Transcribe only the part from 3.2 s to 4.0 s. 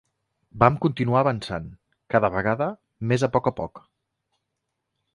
a poc a poc